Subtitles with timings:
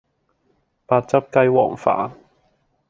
[0.87, 2.13] 白汁雞皇飯